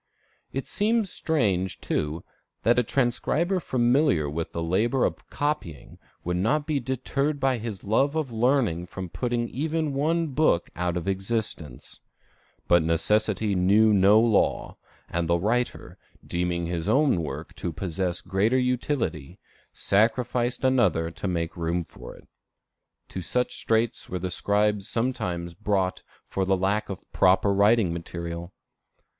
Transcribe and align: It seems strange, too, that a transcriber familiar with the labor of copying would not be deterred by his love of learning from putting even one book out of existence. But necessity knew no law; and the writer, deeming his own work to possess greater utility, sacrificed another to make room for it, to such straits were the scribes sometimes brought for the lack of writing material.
It 0.51 0.65
seems 0.65 1.11
strange, 1.11 1.79
too, 1.79 2.23
that 2.63 2.79
a 2.79 2.81
transcriber 2.81 3.59
familiar 3.59 4.27
with 4.27 4.51
the 4.51 4.63
labor 4.63 5.05
of 5.05 5.29
copying 5.29 5.99
would 6.23 6.37
not 6.37 6.65
be 6.65 6.79
deterred 6.79 7.39
by 7.39 7.59
his 7.59 7.83
love 7.83 8.15
of 8.15 8.31
learning 8.31 8.87
from 8.87 9.09
putting 9.09 9.47
even 9.49 9.93
one 9.93 10.29
book 10.29 10.71
out 10.75 10.97
of 10.97 11.07
existence. 11.07 12.01
But 12.67 12.81
necessity 12.81 13.53
knew 13.53 13.93
no 13.93 14.19
law; 14.19 14.77
and 15.07 15.27
the 15.27 15.37
writer, 15.37 15.99
deeming 16.25 16.65
his 16.65 16.89
own 16.89 17.21
work 17.21 17.53
to 17.57 17.71
possess 17.71 18.21
greater 18.21 18.57
utility, 18.57 19.37
sacrificed 19.71 20.63
another 20.65 21.11
to 21.11 21.27
make 21.27 21.55
room 21.55 21.83
for 21.83 22.15
it, 22.15 22.27
to 23.09 23.21
such 23.21 23.55
straits 23.55 24.09
were 24.09 24.17
the 24.17 24.31
scribes 24.31 24.89
sometimes 24.89 25.53
brought 25.53 26.01
for 26.25 26.43
the 26.43 26.57
lack 26.57 26.89
of 26.89 27.05
writing 27.45 27.93
material. 27.93 28.51